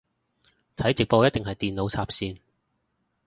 [0.77, 2.39] 睇直播一定係電腦插線